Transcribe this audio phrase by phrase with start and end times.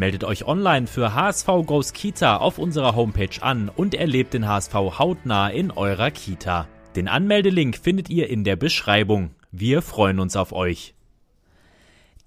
[0.00, 4.72] Meldet euch online für HSV Goes Kita auf unserer Homepage an und erlebt den HSV
[4.72, 6.66] hautnah in eurer Kita.
[6.96, 9.34] Den Anmeldelink findet ihr in der Beschreibung.
[9.52, 10.94] Wir freuen uns auf euch.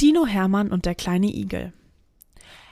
[0.00, 1.72] Dino Hermann und der kleine Igel.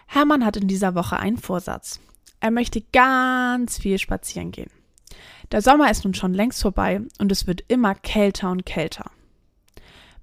[0.09, 2.01] Hermann hat in dieser Woche einen Vorsatz.
[2.40, 4.73] Er möchte ganz viel spazieren gehen.
[5.52, 9.12] Der Sommer ist nun schon längst vorbei und es wird immer kälter und kälter.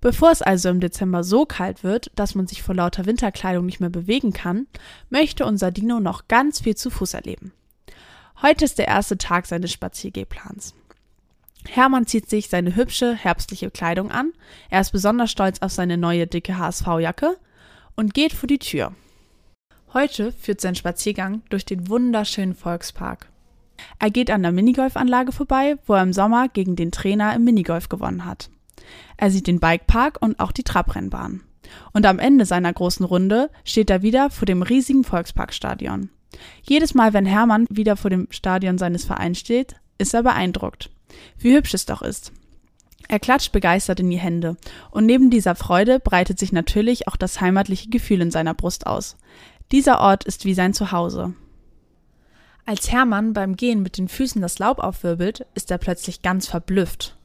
[0.06, 3.80] Bevor es also im Dezember so kalt wird, dass man sich vor lauter Winterkleidung nicht
[3.80, 4.68] mehr bewegen kann,
[5.10, 7.54] möchte unser Dino noch ganz viel zu Fuß erleben.
[8.40, 10.76] Heute ist der erste Tag seines Spaziergehplans.
[11.68, 14.32] Hermann zieht sich seine hübsche herbstliche Kleidung an,
[14.70, 17.38] er ist besonders stolz auf seine neue dicke HSV-Jacke
[17.96, 18.92] und geht vor die Tür.
[19.92, 23.32] Heute führt sein Spaziergang durch den wunderschönen Volkspark.
[23.98, 27.90] Er geht an der Minigolfanlage vorbei, wo er im Sommer gegen den Trainer im Minigolf
[27.90, 28.52] gewonnen hat.
[29.18, 31.42] Er sieht den Bikepark und auch die Trabrennbahn.
[31.94, 36.10] Und am Ende seiner großen Runde steht er wieder vor dem riesigen Volksparkstadion.
[36.64, 40.90] Jedes Mal, wenn Hermann wieder vor dem Stadion seines Vereins steht, ist er beeindruckt.
[41.38, 42.32] Wie hübsch es doch ist.
[43.08, 44.58] Er klatscht begeistert in die Hände,
[44.90, 49.16] und neben dieser Freude breitet sich natürlich auch das heimatliche Gefühl in seiner Brust aus.
[49.72, 51.34] Dieser Ort ist wie sein Zuhause.
[52.66, 57.16] Als Hermann beim Gehen mit den Füßen das Laub aufwirbelt, ist er plötzlich ganz verblüfft.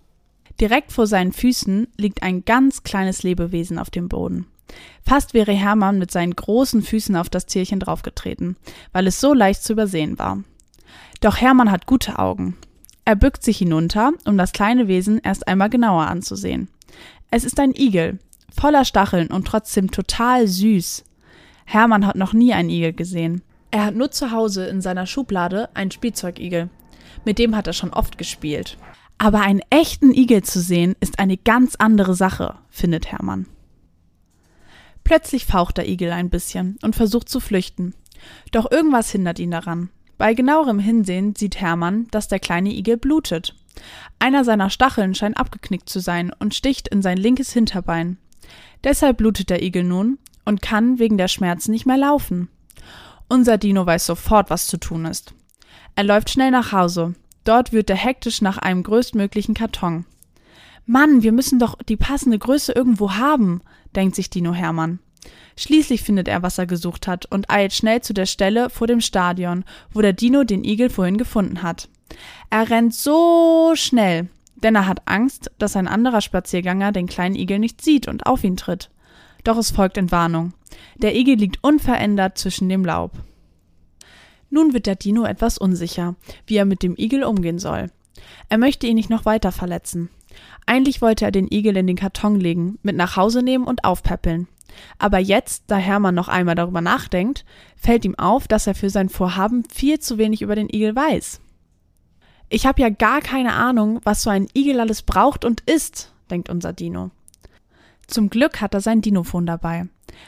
[0.60, 4.46] Direkt vor seinen Füßen liegt ein ganz kleines Lebewesen auf dem Boden.
[5.02, 8.56] Fast wäre Hermann mit seinen großen Füßen auf das Tierchen draufgetreten,
[8.92, 10.44] weil es so leicht zu übersehen war.
[11.20, 12.56] Doch Hermann hat gute Augen.
[13.04, 16.68] Er bückt sich hinunter, um das kleine Wesen erst einmal genauer anzusehen.
[17.30, 18.18] Es ist ein Igel,
[18.54, 21.04] voller Stacheln und trotzdem total süß.
[21.64, 23.42] Hermann hat noch nie einen Igel gesehen.
[23.70, 26.68] Er hat nur zu Hause in seiner Schublade einen Spielzeugigel.
[27.24, 28.76] Mit dem hat er schon oft gespielt.
[29.22, 33.44] Aber einen echten Igel zu sehen, ist eine ganz andere Sache, findet Hermann.
[35.04, 37.92] Plötzlich faucht der Igel ein bisschen und versucht zu flüchten.
[38.50, 39.90] Doch irgendwas hindert ihn daran.
[40.16, 43.54] Bei genauerem Hinsehen sieht Hermann, dass der kleine Igel blutet.
[44.18, 48.16] Einer seiner Stacheln scheint abgeknickt zu sein und sticht in sein linkes Hinterbein.
[48.84, 52.48] Deshalb blutet der Igel nun und kann wegen der Schmerzen nicht mehr laufen.
[53.28, 55.34] Unser Dino weiß sofort, was zu tun ist.
[55.94, 57.14] Er läuft schnell nach Hause,
[57.44, 60.04] Dort wird er hektisch nach einem größtmöglichen Karton.
[60.86, 63.62] Mann, wir müssen doch die passende Größe irgendwo haben,
[63.94, 64.98] denkt sich Dino Hermann.
[65.56, 69.00] Schließlich findet er, was er gesucht hat, und eilt schnell zu der Stelle vor dem
[69.00, 71.88] Stadion, wo der Dino den Igel vorhin gefunden hat.
[72.48, 77.58] Er rennt so schnell, denn er hat Angst, dass ein anderer Spaziergänger den kleinen Igel
[77.58, 78.90] nicht sieht und auf ihn tritt.
[79.44, 80.52] Doch es folgt Entwarnung.
[80.96, 83.12] Der Igel liegt unverändert zwischen dem Laub.
[84.50, 86.16] Nun wird der Dino etwas unsicher,
[86.46, 87.90] wie er mit dem Igel umgehen soll.
[88.48, 90.10] Er möchte ihn nicht noch weiter verletzen.
[90.66, 94.48] Eigentlich wollte er den Igel in den Karton legen, mit nach Hause nehmen und aufpäppeln.
[94.98, 97.44] Aber jetzt, da Hermann noch einmal darüber nachdenkt,
[97.76, 101.40] fällt ihm auf, dass er für sein Vorhaben viel zu wenig über den Igel weiß.
[102.48, 106.50] Ich habe ja gar keine Ahnung, was so ein Igel alles braucht und isst, denkt
[106.50, 107.10] unser Dino.
[108.06, 109.86] Zum Glück hat er sein Dinophon dabei.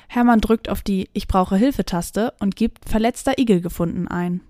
[0.09, 4.41] Hermann drückt auf die Ich brauche Hilfe-Taste und gibt verletzter Igel gefunden ein.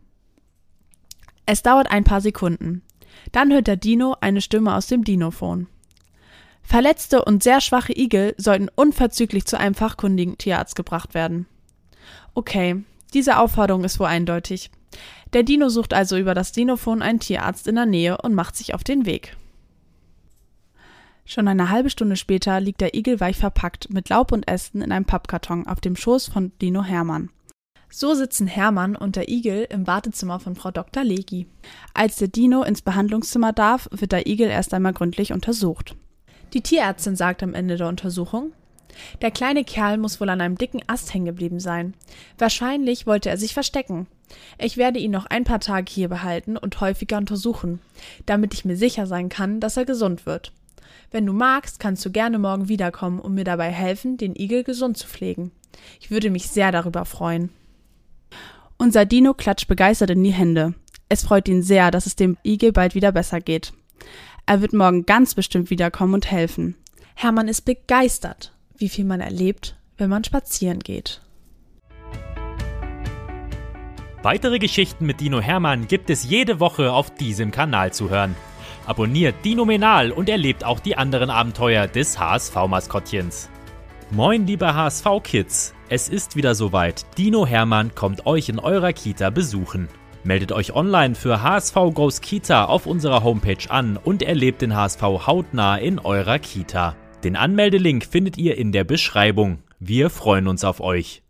[1.46, 2.82] Es dauert ein paar Sekunden.
[3.32, 5.66] Dann hört der Dino eine Stimme aus dem Dinophon.
[6.62, 11.46] Verletzte und sehr schwache Igel sollten unverzüglich zu einem fachkundigen Tierarzt gebracht werden.
[12.34, 12.82] Okay,
[13.14, 14.70] diese Aufforderung ist wohl eindeutig.
[15.32, 18.74] Der Dino sucht also über das Dinophon einen Tierarzt in der Nähe und macht sich
[18.74, 19.36] auf den Weg.
[21.32, 24.92] Schon eine halbe Stunde später liegt der Igel weich verpackt mit Laub und Ästen in
[24.92, 27.30] einem Pappkarton auf dem Schoß von Dino Hermann.
[27.88, 31.02] So sitzen Hermann und der Igel im Wartezimmer von Frau Dr.
[31.02, 31.46] Legi.
[31.94, 35.96] Als der Dino ins Behandlungszimmer darf, wird der Igel erst einmal gründlich untersucht.
[36.52, 38.52] Die Tierärztin sagt am Ende der Untersuchung,
[39.22, 41.94] der kleine Kerl muss wohl an einem dicken Ast hängen geblieben sein.
[42.36, 44.06] Wahrscheinlich wollte er sich verstecken.
[44.58, 47.78] Ich werde ihn noch ein paar Tage hier behalten und häufiger untersuchen,
[48.26, 50.52] damit ich mir sicher sein kann, dass er gesund wird.
[51.10, 54.96] Wenn du magst, kannst du gerne morgen wiederkommen und mir dabei helfen, den Igel gesund
[54.96, 55.52] zu pflegen.
[56.00, 57.50] Ich würde mich sehr darüber freuen.
[58.78, 60.74] Unser Dino klatscht begeistert in die Hände.
[61.08, 63.72] Es freut ihn sehr, dass es dem Igel bald wieder besser geht.
[64.46, 66.76] Er wird morgen ganz bestimmt wiederkommen und helfen.
[67.14, 71.20] Hermann ist begeistert, wie viel man erlebt, wenn man spazieren geht.
[74.22, 78.36] Weitere Geschichten mit Dino Hermann gibt es jede Woche auf diesem Kanal zu hören.
[78.86, 83.48] Abonniert Dino Menal und erlebt auch die anderen Abenteuer des HSV-Maskottchens.
[84.10, 85.74] Moin, liebe HSV-Kids!
[85.88, 87.06] Es ist wieder soweit.
[87.16, 89.88] Dino Hermann kommt euch in eurer Kita besuchen.
[90.24, 95.02] Meldet euch online für HSV Goes Kita auf unserer Homepage an und erlebt den HSV
[95.02, 96.96] hautnah in eurer Kita.
[97.22, 99.58] Den Anmeldelink findet ihr in der Beschreibung.
[99.78, 101.22] Wir freuen uns auf euch.